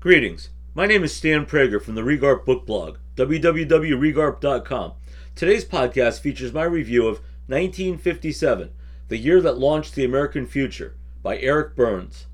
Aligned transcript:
Greetings. 0.00 0.48
My 0.74 0.86
name 0.86 1.04
is 1.04 1.14
Stan 1.14 1.44
Prager 1.44 1.78
from 1.78 1.94
the 1.94 2.02
Regarp 2.02 2.46
Book 2.46 2.64
Blog, 2.64 2.96
www.regarp.com. 3.16 4.92
Today's 5.34 5.64
podcast 5.66 6.20
features 6.20 6.54
my 6.54 6.62
review 6.62 7.02
of 7.02 7.20
1957, 7.48 8.70
The 9.08 9.18
Year 9.18 9.42
That 9.42 9.58
Launched 9.58 9.94
the 9.94 10.06
American 10.06 10.46
Future, 10.46 10.96
by 11.22 11.36
Eric 11.36 11.76
Burns. 11.76 12.28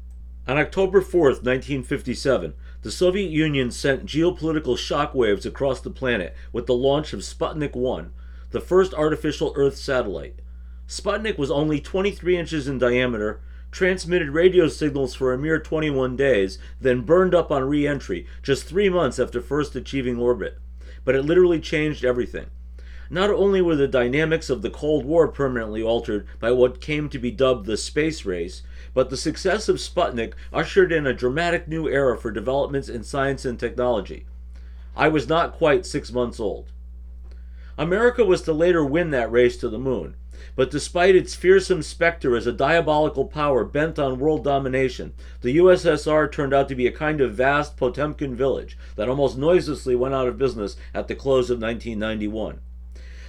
On 0.47 0.57
October 0.57 1.01
4th, 1.01 1.43
1957, 1.43 2.55
the 2.83 2.93
Soviet 2.93 3.33
Union 3.33 3.73
sent 3.73 4.07
geopolitical 4.07 4.77
shockwaves 4.77 5.45
across 5.45 5.81
the 5.81 5.91
planet 5.91 6.37
with 6.53 6.67
the 6.67 6.75
launch 6.75 7.13
of 7.13 7.25
Sputnik 7.25 7.75
1, 7.75 8.13
the 8.53 8.61
first 8.61 8.95
artificial 8.95 9.53
Earth 9.57 9.77
satellite. 9.77 10.39
Sputnik 10.87 11.37
was 11.37 11.51
only 11.51 11.81
23 11.81 12.37
inches 12.39 12.69
in 12.69 12.79
diameter 12.79 13.41
transmitted 13.77 14.31
radio 14.31 14.69
signals 14.69 15.15
for 15.15 15.35
a 15.35 15.39
mere 15.39 15.61
21 15.61 16.17
days, 16.17 16.59
then 16.81 17.03
burned 17.03 17.35
up 17.35 17.51
on 17.51 17.63
re 17.63 17.87
entry 17.87 18.27
just 18.43 18.65
three 18.65 18.89
months 18.89 19.19
after 19.19 19.39
first 19.39 19.77
achieving 19.77 20.19
orbit. 20.19 20.57
But 21.05 21.15
it 21.15 21.27
literally 21.27 21.61
changed 21.61 22.03
everything. 22.03 22.47
Not 23.11 23.29
only 23.29 23.61
were 23.61 23.77
the 23.77 23.87
dynamics 23.87 24.49
of 24.49 24.63
the 24.63 24.71
Cold 24.71 25.05
War 25.05 25.29
permanently 25.29 25.83
altered 25.83 26.27
by 26.41 26.53
what 26.53 26.81
came 26.81 27.11
to 27.11 27.19
be 27.19 27.31
dubbed 27.31 27.67
the 27.67 27.77
space 27.77 28.25
race, 28.25 28.63
but 28.95 29.11
the 29.11 29.17
success 29.19 29.69
of 29.69 29.77
Sputnik 29.77 30.33
ushered 30.55 30.91
in 30.91 31.07
a 31.07 31.13
dramatic 31.13 31.69
new 31.69 31.87
era 31.87 32.17
for 32.17 32.31
developments 32.31 32.89
in 32.89 33.05
science 33.05 33.45
and 33.45 33.61
technology. 33.61 34.25
I 34.97 35.09
was 35.09 35.29
not 35.29 35.53
quite 35.53 35.85
six 35.85 36.11
months 36.11 36.41
old. 36.41 36.73
America 37.77 38.25
was 38.25 38.41
to 38.43 38.55
later 38.55 38.83
win 38.83 39.11
that 39.11 39.31
race 39.31 39.59
to 39.59 39.69
the 39.69 39.79
moon, 39.79 40.17
but 40.55 40.71
despite 40.71 41.17
its 41.17 41.35
fearsome 41.35 41.83
specter 41.83 42.37
as 42.37 42.47
a 42.47 42.53
diabolical 42.53 43.25
power 43.25 43.65
bent 43.65 43.99
on 43.99 44.19
world 44.19 44.45
domination, 44.45 45.15
the 45.41 45.57
USSR 45.57 46.31
turned 46.31 46.53
out 46.53 46.69
to 46.69 46.75
be 46.75 46.87
a 46.87 46.93
kind 46.93 47.21
of 47.21 47.35
vast 47.35 47.77
Potemkin 47.77 48.35
village 48.35 48.77
that 48.97 49.09
almost 49.09 49.39
noiselessly 49.39 49.97
went 49.97 50.15
out 50.15 50.29
of 50.29 50.39
business 50.39 50.77
at 50.93 51.09
the 51.09 51.15
close 51.15 51.51
of 51.51 51.61
1991. 51.61 52.61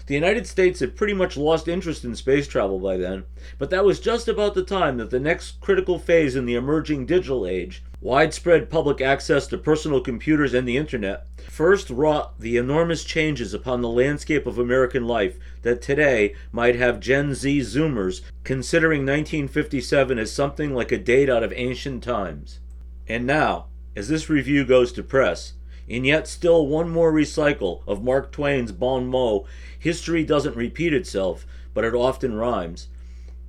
The 0.08 0.16
United 0.16 0.48
States 0.48 0.80
had 0.80 0.96
pretty 0.96 1.14
much 1.14 1.36
lost 1.36 1.68
interest 1.68 2.06
in 2.06 2.16
space 2.16 2.48
travel 2.48 2.80
by 2.80 2.96
then, 2.96 3.26
but 3.58 3.70
that 3.72 3.84
was 3.84 4.00
just 4.00 4.30
about 4.30 4.56
the 4.56 4.64
time 4.64 4.96
that 4.98 5.10
the 5.10 5.20
next 5.20 5.60
critical 5.60 6.00
phase 6.00 6.34
in 6.34 6.46
the 6.46 6.56
emerging 6.56 7.08
digital 7.08 7.46
age, 7.46 7.84
widespread 8.00 8.70
public 8.70 9.02
access 9.02 9.48
to 9.48 9.58
personal 9.58 10.00
computers 10.00 10.54
and 10.54 10.66
the 10.66 10.78
internet, 10.78 11.28
first 11.50 11.90
wrought 11.90 12.40
the 12.40 12.56
enormous 12.56 13.04
changes 13.04 13.54
upon 13.54 13.82
the 13.82 13.90
landscape 13.90 14.48
of 14.48 14.58
American 14.58 15.06
life 15.06 15.38
that 15.64 15.82
today 15.82 16.34
might 16.54 16.78
have 16.78 17.02
Gen 17.02 17.34
Z 17.34 17.60
Zoomers 17.60 18.22
considering 18.46 19.02
1957 19.02 20.18
as 20.18 20.32
something 20.32 20.74
like 20.74 20.94
a 20.94 20.98
date 20.98 21.30
out 21.30 21.44
of 21.44 21.52
ancient 21.54 22.02
times. 22.02 22.62
And 23.10 23.28
now, 23.28 23.66
as 23.94 24.08
this 24.08 24.30
review 24.30 24.64
goes 24.64 24.94
to 24.94 25.04
press, 25.04 25.52
in 25.88 26.04
yet 26.04 26.28
still 26.28 26.68
one 26.68 26.90
more 26.90 27.12
recycle 27.12 27.82
of 27.88 28.04
Mark 28.04 28.32
Twain's 28.32 28.72
bon 28.72 29.08
mot, 29.08 29.46
history 29.80 30.24
doesn't 30.24 30.56
repeat 30.56 30.94
itself, 30.94 31.46
but 31.74 31.86
it 31.86 31.94
often 31.94 32.36
rhymes. 32.36 32.88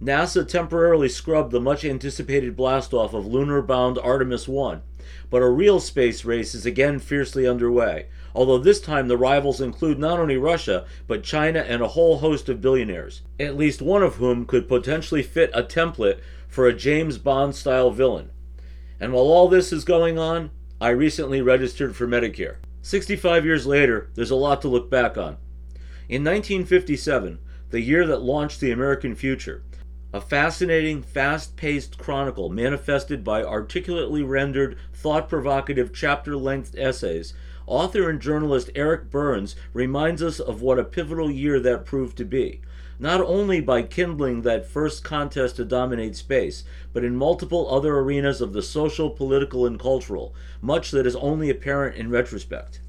NASA 0.03 0.47
temporarily 0.47 1.09
scrubbed 1.09 1.51
the 1.51 1.61
much 1.61 1.85
anticipated 1.85 2.57
blastoff 2.57 3.13
of 3.13 3.27
lunar 3.27 3.61
bound 3.61 3.99
Artemis 3.99 4.47
1, 4.47 4.81
but 5.29 5.43
a 5.43 5.49
real 5.49 5.81
space 5.81 6.25
race 6.25 6.55
is 6.55 6.65
again 6.65 7.01
fiercely 7.01 7.49
underway, 7.49 8.07
although 8.33 8.59
this 8.59 8.81
time 8.81 9.09
the 9.09 9.17
rivals 9.17 9.61
include 9.61 9.99
not 9.99 10.21
only 10.21 10.37
Russia, 10.37 10.87
but 11.09 11.25
China 11.25 11.59
and 11.61 11.83
a 11.83 11.89
whole 11.89 12.19
host 12.19 12.49
of 12.49 12.61
billionaires, 12.61 13.23
at 13.41 13.57
least 13.57 13.83
one 13.83 14.05
of 14.05 14.17
whom 14.17 14.47
could 14.47 14.69
potentially 14.69 15.23
fit 15.23 15.51
a 15.53 15.65
template 15.65 16.21
for 16.47 16.69
a 16.69 16.75
James 16.75 17.19
Bond 17.19 17.57
style 17.57 17.91
villain. 17.91 18.31
And 19.01 19.13
while 19.13 19.25
all 19.25 19.49
this 19.49 19.73
is 19.73 19.85
going 19.85 20.19
on, 20.19 20.51
I 20.81 20.91
recently 20.91 21.43
registered 21.43 21.97
for 21.97 22.07
Medicare. 22.07 22.59
65 22.83 23.45
years 23.45 23.67
later, 23.67 24.11
there's 24.15 24.31
a 24.31 24.37
lot 24.37 24.63
to 24.63 24.69
look 24.69 24.89
back 24.89 25.19
on. 25.19 25.37
In 26.09 26.23
1957, 26.23 27.41
the 27.71 27.81
year 27.81 28.07
that 28.07 28.23
launched 28.23 28.61
the 28.61 28.71
American 28.71 29.17
future, 29.17 29.65
a 30.13 30.21
fascinating, 30.21 31.03
fast 31.03 31.57
paced 31.57 31.99
chronicle 31.99 32.49
manifested 32.49 33.25
by 33.25 33.43
articulately 33.43 34.23
rendered, 34.23 34.79
thought 34.95 35.29
provocative, 35.29 35.93
chapter 35.93 36.37
length 36.37 36.77
essays, 36.79 37.35
author 37.67 38.09
and 38.09 38.21
journalist 38.21 38.71
Eric 38.77 39.11
Burns 39.11 39.57
reminds 39.73 40.23
us 40.23 40.39
of 40.39 40.63
what 40.63 40.79
a 40.79 40.85
pivotal 40.85 41.29
year 41.29 41.59
that 41.59 41.87
proved 41.87 42.17
to 42.19 42.25
be 42.25 42.61
not 42.99 43.21
only 43.21 43.61
by 43.61 43.83
kindling 43.83 44.43
that 44.43 44.67
first 44.67 45.05
contest 45.05 45.57
to 45.57 45.65
dominate 45.65 46.17
space, 46.17 46.65
but 46.93 47.05
in 47.05 47.17
multiple 47.17 47.73
other 47.73 47.97
arenas 47.99 48.41
of 48.41 48.53
the 48.53 48.63
social, 48.63 49.11
political, 49.11 49.65
and 49.67 49.79
cultural, 49.79 50.35
much 50.61 50.91
that 50.91 51.07
is 51.07 51.17
only 51.17 51.49
apparent 51.49 51.97
in 51.97 52.11
retrospect. 52.11 52.81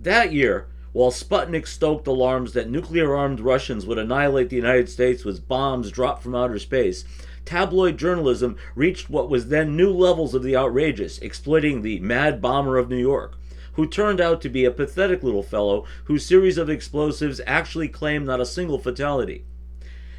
That 0.00 0.32
year, 0.32 0.66
while 0.92 1.10
Sputnik 1.10 1.66
stoked 1.66 2.06
alarms 2.06 2.52
that 2.52 2.68
nuclear 2.68 3.14
armed 3.14 3.40
Russians 3.40 3.86
would 3.86 3.98
annihilate 3.98 4.50
the 4.50 4.56
United 4.56 4.90
States 4.90 5.24
with 5.24 5.48
bombs 5.48 5.90
dropped 5.90 6.22
from 6.22 6.34
outer 6.34 6.58
space, 6.58 7.04
tabloid 7.46 7.96
journalism 7.96 8.56
reached 8.74 9.08
what 9.08 9.30
was 9.30 9.48
then 9.48 9.76
new 9.76 9.90
levels 9.90 10.34
of 10.34 10.42
the 10.42 10.56
outrageous, 10.56 11.18
exploiting 11.18 11.80
the 11.80 11.98
mad 12.00 12.42
bomber 12.42 12.76
of 12.76 12.90
New 12.90 12.98
York 12.98 13.36
who 13.72 13.86
turned 13.86 14.20
out 14.20 14.40
to 14.40 14.48
be 14.48 14.64
a 14.64 14.70
pathetic 14.70 15.22
little 15.22 15.42
fellow 15.42 15.84
whose 16.04 16.26
series 16.26 16.58
of 16.58 16.68
explosives 16.68 17.40
actually 17.46 17.88
claimed 17.88 18.26
not 18.26 18.40
a 18.40 18.46
single 18.46 18.78
fatality. 18.78 19.44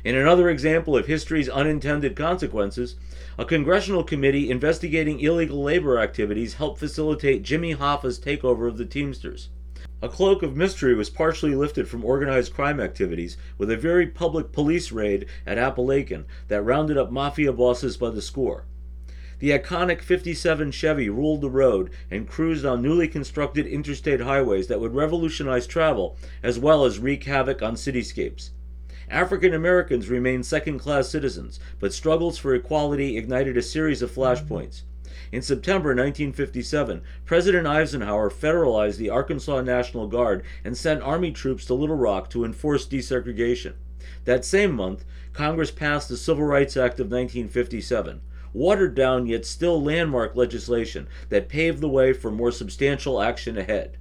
In 0.04 0.16
another 0.16 0.50
example 0.50 0.98
of 0.98 1.08
history's 1.08 1.48
unintended 1.48 2.16
consequences, 2.16 2.96
a 3.38 3.46
congressional 3.46 4.04
committee 4.04 4.50
investigating 4.50 5.20
illegal 5.22 5.64
labor 5.64 5.98
activities 5.98 6.56
helped 6.56 6.80
facilitate 6.80 7.44
Jimmy 7.44 7.72
Hoffa's 7.72 8.20
takeover 8.20 8.68
of 8.68 8.78
the 8.78 8.86
Teamsters. 8.86 9.50
A 10.02 10.10
cloak 10.10 10.44
of 10.44 10.58
mystery 10.58 10.94
was 10.94 11.10
partially 11.10 11.56
lifted 11.56 11.88
from 11.88 12.04
organized 12.04 12.54
crime 12.54 12.82
activities 12.82 13.38
with 13.58 13.72
a 13.72 13.78
very 13.78 14.06
public 14.06 14.52
police 14.52 14.92
raid 14.92 15.28
at 15.48 15.58
Apalachin 15.58 16.26
that 16.50 16.62
rounded 16.62 16.98
up 16.98 17.10
mafia 17.10 17.54
bosses 17.54 17.96
by 17.96 18.10
the 18.10 18.22
score. 18.22 18.66
The 19.44 19.52
iconic 19.52 20.02
57 20.02 20.72
Chevy 20.72 21.10
ruled 21.10 21.42
the 21.42 21.50
road 21.50 21.90
and 22.10 22.30
cruised 22.30 22.64
on 22.64 22.82
newly 22.82 23.10
constructed 23.10 23.68
interstate 23.68 24.22
highways 24.22 24.68
that 24.68 24.80
would 24.80 24.96
revolutionize 24.96 25.68
travel 25.68 26.16
as 26.42 26.58
well 26.58 26.86
as 26.86 26.98
wreak 26.98 27.26
havoc 27.26 27.62
on 27.62 27.76
cityscapes. 27.76 28.52
African 29.10 29.54
Americans 29.54 30.08
remained 30.08 30.46
second 30.46 30.80
class 30.80 31.10
citizens, 31.10 31.60
but 31.82 31.92
struggles 31.92 32.38
for 32.38 32.56
equality 32.56 33.18
ignited 33.18 33.58
a 33.58 33.62
series 33.62 34.02
of 34.02 34.12
flashpoints. 34.12 34.84
In 35.30 35.42
September 35.42 35.90
1957, 35.90 37.02
President 37.26 37.68
Eisenhower 37.68 38.30
federalized 38.30 38.96
the 38.96 39.10
Arkansas 39.10 39.60
National 39.60 40.08
Guard 40.08 40.46
and 40.64 40.78
sent 40.78 41.02
Army 41.02 41.34
troops 41.34 41.66
to 41.66 41.74
Little 41.74 41.98
Rock 41.98 42.30
to 42.30 42.46
enforce 42.46 42.88
desegregation. 42.88 43.74
That 44.24 44.46
same 44.46 44.72
month, 44.72 45.04
Congress 45.34 45.70
passed 45.70 46.08
the 46.08 46.16
Civil 46.16 46.46
Rights 46.46 46.78
Act 46.78 47.02
of 47.02 47.08
1957 47.08 48.22
watered 48.54 48.96
down 48.96 49.28
yet 49.28 49.46
still 49.46 49.82
landmark 49.82 50.36
legislation 50.36 51.08
that 51.30 51.50
paved 51.50 51.82
the 51.82 51.90
way 51.90 52.14
for 52.14 52.32
more 52.32 52.52
substantial 52.52 53.22
action 53.22 53.58
ahead. 53.58 53.98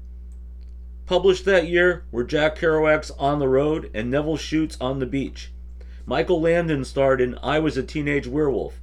Published 1.07 1.45
that 1.47 1.67
year 1.67 2.05
were 2.13 2.25
Jack 2.25 2.57
Kerouac's 2.57 3.11
On 3.13 3.39
the 3.39 3.49
Road 3.49 3.91
and 3.93 4.11
Nevil 4.11 4.37
Shute's 4.37 4.77
On 4.81 4.99
the 4.99 5.07
Beach. 5.07 5.53
Michael 6.07 6.41
Landon 6.41 6.85
starred 6.85 7.21
in 7.21 7.39
I 7.43 7.59
Was 7.59 7.77
a 7.77 7.83
Teenage 7.83 8.27
Werewolf. 8.27 8.81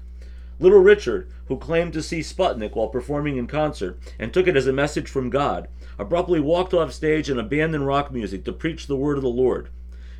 Little 0.59 0.79
Richard, 0.79 1.29
who 1.47 1.57
claimed 1.57 1.93
to 1.93 2.03
see 2.03 2.19
Sputnik 2.19 2.75
while 2.75 2.89
performing 2.89 3.37
in 3.37 3.47
concert 3.47 3.97
and 4.19 4.33
took 4.33 4.47
it 4.47 4.57
as 4.57 4.67
a 4.67 4.73
message 4.73 5.09
from 5.09 5.29
God, 5.29 5.69
abruptly 5.97 6.39
walked 6.39 6.73
off 6.73 6.91
stage 6.91 7.29
and 7.29 7.39
abandoned 7.39 7.87
rock 7.87 8.11
music 8.11 8.43
to 8.43 8.51
preach 8.51 8.87
the 8.87 8.97
word 8.97 9.17
of 9.17 9.23
the 9.23 9.29
Lord. 9.29 9.69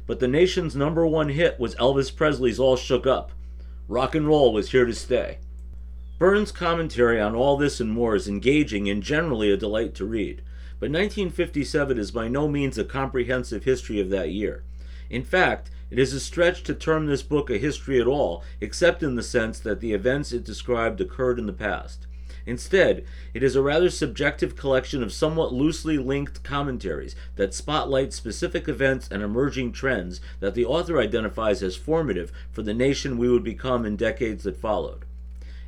But 0.08 0.20
the 0.20 0.28
nation's 0.28 0.76
number 0.76 1.06
one 1.06 1.30
hit 1.30 1.60
was 1.60 1.76
Elvis 1.76 2.16
Presley's 2.16 2.60
All 2.60 2.78
Shook 2.78 3.06
Up. 3.06 3.32
Rock 3.90 4.14
and 4.14 4.28
roll 4.28 4.54
was 4.54 4.70
here 4.70 4.86
to 4.86 4.94
stay. 4.94 5.40
Burns' 6.20 6.52
commentary 6.52 7.20
on 7.20 7.34
all 7.34 7.58
this 7.58 7.80
and 7.80 7.90
more 7.90 8.16
is 8.16 8.28
engaging 8.28 8.88
and 8.88 9.02
generally 9.02 9.52
a 9.52 9.58
delight 9.58 9.96
to 9.96 10.06
read, 10.06 10.44
but 10.80 10.92
1957 10.92 11.98
is 11.98 12.12
by 12.12 12.28
no 12.28 12.48
means 12.48 12.78
a 12.78 12.84
comprehensive 12.84 13.64
history 13.64 14.00
of 14.00 14.12
that 14.12 14.30
year. 14.30 14.64
In 15.10 15.24
fact, 15.24 15.72
it 15.90 15.98
is 15.98 16.14
a 16.14 16.20
stretch 16.20 16.62
to 16.66 16.76
term 16.76 17.08
this 17.08 17.24
book 17.24 17.50
a 17.50 17.58
history 17.58 18.00
at 18.00 18.06
all, 18.06 18.44
except 18.62 19.02
in 19.02 19.16
the 19.16 19.24
sense 19.24 19.58
that 19.58 19.80
the 19.80 19.94
events 19.94 20.32
it 20.32 20.44
described 20.44 21.02
occurred 21.02 21.40
in 21.40 21.48
the 21.48 21.52
past. 21.52 22.06
Instead, 22.46 23.04
it 23.34 23.44
is 23.44 23.56
a 23.56 23.62
rather 23.62 23.90
subjective 23.90 24.56
collection 24.56 25.04
of 25.04 25.14
somewhat 25.14 25.54
loosely 25.54 25.98
linked 25.98 26.44
commentaries 26.44 27.16
that 27.36 27.54
spotlight 27.54 28.14
specific 28.14 28.68
events 28.68 29.08
and 29.12 29.22
emerging 29.22 29.72
trends 29.72 30.22
that 30.40 30.56
the 30.56 30.66
author 30.66 31.00
identifies 31.00 31.62
as 31.62 31.76
formative 31.76 32.32
for 32.52 32.62
the 32.62 32.74
nation 32.74 33.18
we 33.18 33.30
would 33.30 33.44
become 33.44 33.86
in 33.86 33.96
decades 33.96 34.44
that 34.44 34.58
followed. 34.58 35.06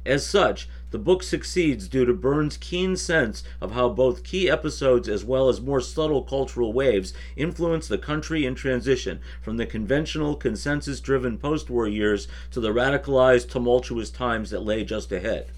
As 0.06 0.26
such, 0.26 0.68
the 0.90 0.98
book 0.98 1.22
succeeds 1.22 1.88
due 1.88 2.06
to 2.06 2.14
Burns' 2.14 2.58
keen 2.58 2.96
sense 2.96 3.44
of 3.62 3.74
how 3.74 3.88
both 3.90 4.24
key 4.24 4.50
episodes 4.50 5.08
as 5.08 5.24
well 5.24 5.48
as 5.48 5.62
more 5.62 5.80
subtle 5.80 6.24
cultural 6.24 6.74
waves 6.74 7.14
influence 7.36 7.88
the 7.88 8.00
country 8.00 8.44
in 8.44 8.56
transition 8.56 9.20
from 9.44 9.58
the 9.58 9.68
conventional, 9.68 10.36
consensus 10.36 11.00
driven 11.00 11.38
post 11.38 11.70
war 11.70 11.88
years 11.88 12.28
to 12.50 12.60
the 12.60 12.74
radicalized, 12.74 13.50
tumultuous 13.50 14.10
times 14.10 14.50
that 14.50 14.64
lay 14.64 14.84
just 14.84 15.12
ahead. 15.12 15.52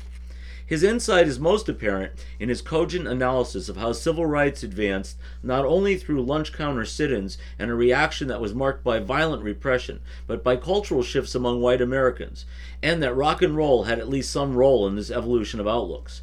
His 0.66 0.82
insight 0.82 1.28
is 1.28 1.40
most 1.42 1.68
apparent 1.68 2.14
in 2.40 2.48
his 2.48 2.62
cogent 2.62 3.06
analysis 3.06 3.68
of 3.68 3.76
how 3.76 3.92
civil 3.92 4.26
rights 4.26 4.64
advanced 4.64 5.18
not 5.44 5.66
only 5.66 5.98
through 5.98 6.24
lunch 6.24 6.54
counter 6.54 6.86
sit 6.86 7.12
ins 7.12 7.38
and 7.60 7.70
a 7.70 7.76
reaction 7.76 8.30
that 8.30 8.40
was 8.40 8.56
marked 8.56 8.82
by 8.84 9.00
violent 9.00 9.44
repression, 9.44 10.00
but 10.26 10.42
by 10.42 10.56
cultural 10.56 11.04
shifts 11.04 11.36
among 11.36 11.60
white 11.60 11.82
Americans, 11.82 12.46
and 12.82 13.04
that 13.04 13.16
rock 13.16 13.42
and 13.42 13.58
roll 13.58 13.84
had 13.84 14.00
at 14.00 14.08
least 14.08 14.32
some 14.32 14.56
role 14.56 14.88
in 14.88 14.96
this 14.96 15.12
evolution 15.12 15.60
of 15.60 15.68
outlooks. 15.68 16.22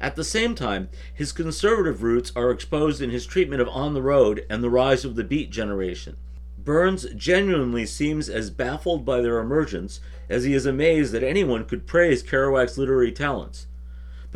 At 0.00 0.16
the 0.16 0.24
same 0.24 0.56
time, 0.56 0.88
his 1.14 1.32
conservative 1.32 2.02
roots 2.02 2.32
are 2.34 2.50
exposed 2.50 3.00
in 3.00 3.10
his 3.10 3.24
treatment 3.24 3.62
of 3.62 3.68
On 3.68 3.94
the 3.94 4.02
Road 4.02 4.44
and 4.50 4.64
the 4.64 4.68
rise 4.68 5.04
of 5.04 5.14
the 5.14 5.24
Beat 5.24 5.50
generation. 5.50 6.16
Burns 6.58 7.06
genuinely 7.14 7.86
seems 7.86 8.28
as 8.28 8.50
baffled 8.50 9.04
by 9.04 9.20
their 9.20 9.38
emergence 9.38 10.00
as 10.28 10.42
he 10.42 10.52
is 10.52 10.66
amazed 10.66 11.12
that 11.12 11.22
anyone 11.22 11.64
could 11.64 11.86
praise 11.86 12.24
Kerouac's 12.24 12.76
literary 12.76 13.12
talents. 13.12 13.68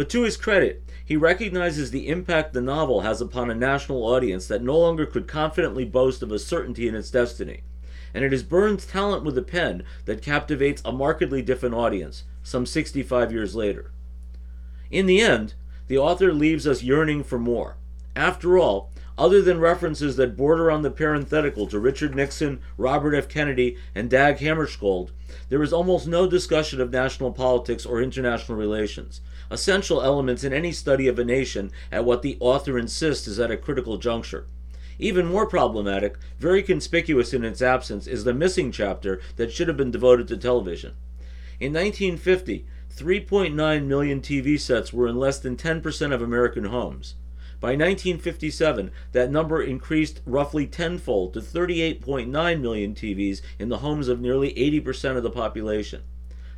But 0.01 0.09
to 0.09 0.23
his 0.23 0.39
credit, 0.39 0.83
he 1.05 1.15
recognizes 1.15 1.91
the 1.91 2.09
impact 2.09 2.55
the 2.55 2.63
novel 2.63 3.03
has 3.03 3.21
upon 3.21 3.51
a 3.51 3.55
national 3.55 4.03
audience 4.03 4.47
that 4.47 4.63
no 4.63 4.79
longer 4.79 5.05
could 5.05 5.29
confidently 5.29 5.85
boast 5.85 6.23
of 6.23 6.33
a 6.33 6.39
certainty 6.39 6.89
in 6.89 6.95
its 6.95 7.11
destiny. 7.11 7.65
And 8.15 8.25
it 8.25 8.33
is 8.33 8.43
Burns' 8.43 8.87
talent 8.87 9.25
with 9.25 9.35
the 9.35 9.43
pen 9.43 9.83
that 10.07 10.23
captivates 10.23 10.81
a 10.87 10.91
markedly 10.91 11.43
different 11.43 11.75
audience, 11.75 12.25
some 12.43 12.65
65 12.65 13.31
years 13.31 13.55
later. 13.55 13.91
In 14.91 15.05
the 15.05 15.21
end, 15.21 15.53
the 15.87 15.99
author 15.99 16.33
leaves 16.33 16.67
us 16.67 16.83
yearning 16.83 17.23
for 17.23 17.39
more. 17.39 17.77
After 18.17 18.57
all, 18.57 18.91
other 19.21 19.43
than 19.43 19.61
references 19.61 20.17
that 20.17 20.35
border 20.35 20.71
on 20.71 20.81
the 20.81 20.91
parenthetical 20.91 21.67
to 21.67 21.79
Richard 21.79 22.15
Nixon, 22.15 22.59
Robert 22.79 23.15
F. 23.15 23.29
Kennedy, 23.29 23.77
and 23.95 24.09
Dag 24.09 24.39
Hammarskjöld, 24.39 25.11
there 25.51 25.63
is 25.63 25.75
almost 25.75 26.09
no 26.09 26.27
discussion 26.27 26.81
of 26.81 26.91
national 26.91 27.31
politics 27.31 27.85
or 27.85 28.01
international 28.01 28.57
relations, 28.57 29.21
essential 29.51 30.01
elements 30.01 30.43
in 30.43 30.55
any 30.55 30.73
study 30.73 31.07
of 31.07 31.19
a 31.19 31.25
nation 31.25 31.71
at 31.93 32.07
what 32.07 32.23
the 32.23 32.39
author 32.41 32.79
insists 32.79 33.29
is 33.29 33.39
at 33.39 33.51
a 33.51 33.59
critical 33.59 33.99
juncture. 33.99 34.47
Even 34.99 35.27
more 35.27 35.47
problematic, 35.47 36.17
very 36.39 36.63
conspicuous 36.63 37.35
in 37.35 37.45
its 37.45 37.61
absence, 37.61 38.07
is 38.07 38.25
the 38.25 38.33
missing 38.33 38.73
chapter 38.73 39.21
that 39.37 39.53
should 39.53 39.69
have 39.69 39.77
been 39.77 39.91
devoted 39.91 40.29
to 40.29 40.37
television. 40.39 40.95
In 41.61 41.75
1950, 41.75 42.65
3.9 42.97 43.85
million 43.85 44.23
TV 44.23 44.59
sets 44.59 44.95
were 44.95 45.07
in 45.07 45.17
less 45.17 45.39
than 45.39 45.59
10% 45.59 46.15
of 46.15 46.23
American 46.23 46.65
homes. 46.65 47.17
By 47.61 47.73
1957, 47.73 48.91
that 49.13 49.31
number 49.31 49.63
increased 49.63 50.23
roughly 50.25 50.67
tenfold 50.67 51.35
to 51.35 51.41
38.9 51.41 52.61
million 52.61 52.95
TVs 52.95 53.43
in 53.59 53.69
the 53.69 53.79
homes 53.79 54.09
of 54.09 54.19
nearly 54.19 54.55
80% 54.55 55.19
of 55.19 55.23
the 55.23 55.31
population. 55.31 56.03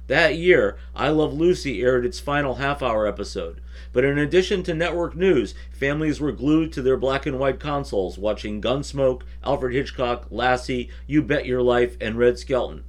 That 0.06 0.36
year, 0.36 0.76
I 0.94 1.08
Love 1.08 1.32
Lucy 1.32 1.82
aired 1.82 2.04
its 2.04 2.20
final 2.20 2.56
half 2.56 2.82
hour 2.82 3.06
episode. 3.06 3.60
But 3.92 4.04
in 4.04 4.16
addition 4.16 4.62
to 4.64 4.74
network 4.74 5.16
news, 5.16 5.54
families 5.72 6.20
were 6.20 6.32
glued 6.32 6.72
to 6.74 6.82
their 6.82 6.96
black 6.96 7.26
and 7.26 7.38
white 7.38 7.58
consoles 7.58 8.16
watching 8.16 8.60
Gunsmoke, 8.60 9.22
Alfred 9.42 9.74
Hitchcock, 9.74 10.26
Lassie, 10.30 10.88
You 11.06 11.22
Bet 11.22 11.46
Your 11.46 11.62
Life, 11.62 11.96
and 12.00 12.16
Red 12.16 12.38
Skelton. 12.38 12.84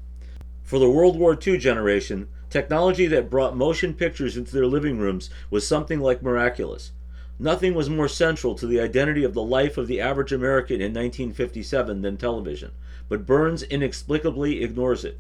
For 0.64 0.78
the 0.78 0.90
World 0.90 1.18
War 1.18 1.36
II 1.36 1.58
generation, 1.58 2.28
technology 2.50 3.08
that 3.08 3.30
brought 3.30 3.58
motion 3.58 3.96
pictures 3.96 4.38
into 4.38 4.52
their 4.52 4.68
living 4.68 5.00
rooms 5.00 5.30
was 5.50 5.66
something 5.68 6.00
like 6.00 6.22
miraculous. 6.22 6.92
Nothing 7.40 7.74
was 7.74 7.90
more 7.90 8.08
central 8.08 8.54
to 8.54 8.68
the 8.68 8.80
identity 8.80 9.24
of 9.24 9.34
the 9.34 9.42
life 9.42 9.76
of 9.76 9.88
the 9.88 10.00
average 10.00 10.32
American 10.32 10.76
in 10.76 10.94
1957 10.94 12.04
than 12.04 12.16
television, 12.16 12.72
but 13.10 13.26
Burns 13.26 13.64
inexplicably 13.64 14.62
ignores 14.62 15.04
it. 15.04 15.20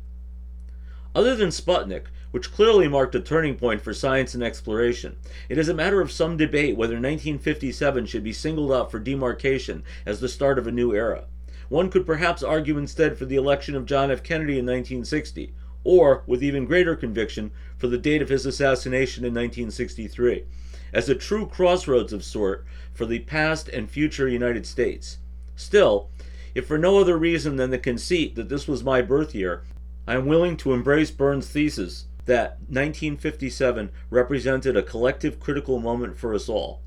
Other 1.15 1.36
than 1.36 1.50
Sputnik, 1.50 2.04
which 2.30 2.51
clearly 2.51 2.88
marked 2.88 3.15
a 3.15 3.19
turning 3.19 3.56
point 3.56 3.81
for 3.81 3.95
science 3.95 4.36
and 4.36 4.44
exploration, 4.44 5.15
it 5.50 5.57
is 5.57 5.68
a 5.68 5.74
matter 5.74 6.01
of 6.01 6.12
some 6.12 6.38
debate 6.38 6.77
whether 6.77 6.94
1957 6.94 8.06
should 8.06 8.24
be 8.24 8.31
singled 8.31 8.71
out 8.71 8.92
for 8.92 9.00
demarcation 9.00 9.83
as 10.06 10.19
the 10.19 10.30
start 10.30 10.59
of 10.59 10.68
a 10.68 10.71
new 10.71 10.94
era. 10.94 11.25
One 11.68 11.89
could 11.89 12.06
perhaps 12.06 12.44
argue 12.44 12.77
instead 12.77 13.18
for 13.18 13.25
the 13.25 13.38
election 13.38 13.75
of 13.75 13.88
John 13.88 14.12
F. 14.12 14.21
Kennedy 14.21 14.59
in 14.59 14.66
1960, 14.66 15.51
or, 15.83 16.24
with 16.27 16.44
even 16.44 16.66
greater 16.66 16.95
conviction, 16.95 17.50
for 17.75 17.88
the 17.88 17.98
date 17.98 18.21
of 18.21 18.30
his 18.30 18.45
assassination 18.45 19.24
in 19.25 19.33
1963 19.33 20.45
as 20.94 21.10
a 21.10 21.16
true 21.16 21.45
crossroads 21.45 22.13
of 22.13 22.24
sort 22.24 22.66
for 22.94 23.06
the 23.06 23.19
past 23.19 23.68
and 23.69 23.90
future 23.90 24.28
United 24.28 24.66
States. 24.66 25.18
Still, 25.56 26.10
if 26.56 26.68
for 26.68 26.78
no 26.78 27.00
other 27.00 27.18
reason 27.18 27.56
than 27.56 27.72
the 27.72 27.78
conceit 27.78 28.36
that 28.36 28.50
this 28.50 28.68
was 28.68 28.84
my 28.84 29.01
birth 29.01 29.34
year, 29.34 29.63
I 30.07 30.16
am 30.16 30.28
willing 30.28 30.56
to 30.57 30.74
embrace 30.74 31.12
Burns' 31.12 31.48
thesis 31.48 32.06
that 32.25 32.60
1957 32.69 33.90
represented 34.10 34.78
a 34.78 34.84
collective 34.84 35.40
critical 35.40 35.80
moment 35.80 36.18
for 36.18 36.34
us 36.34 36.48
all. 36.48 36.81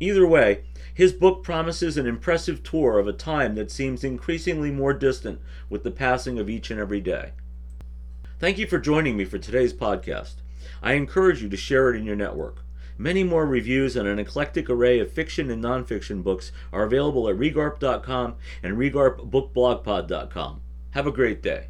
Either 0.00 0.26
way, 0.26 0.62
his 0.94 1.12
book 1.12 1.42
promises 1.42 1.96
an 1.96 2.06
impressive 2.06 2.62
tour 2.62 2.98
of 2.98 3.06
a 3.06 3.12
time 3.12 3.54
that 3.54 3.70
seems 3.70 4.02
increasingly 4.02 4.70
more 4.70 4.94
distant 4.94 5.40
with 5.68 5.82
the 5.82 5.90
passing 5.90 6.38
of 6.38 6.48
each 6.48 6.70
and 6.70 6.80
every 6.80 7.00
day. 7.00 7.32
Thank 8.38 8.56
you 8.56 8.66
for 8.66 8.78
joining 8.78 9.18
me 9.18 9.26
for 9.26 9.36
today's 9.36 9.74
podcast. 9.74 10.36
I 10.82 10.94
encourage 10.94 11.42
you 11.42 11.50
to 11.50 11.56
share 11.56 11.90
it 11.90 11.98
in 11.98 12.04
your 12.04 12.16
network. 12.16 12.64
Many 13.00 13.24
more 13.24 13.46
reviews 13.46 13.96
and 13.96 14.06
an 14.06 14.18
eclectic 14.18 14.68
array 14.68 14.98
of 14.98 15.10
fiction 15.10 15.50
and 15.50 15.64
nonfiction 15.64 16.22
books 16.22 16.52
are 16.70 16.82
available 16.82 17.30
at 17.30 17.38
regarp.com 17.38 18.34
and 18.62 18.76
regarpbookblogpod.com. 18.76 20.60
Have 20.90 21.06
a 21.06 21.10
great 21.10 21.42
day. 21.42 21.68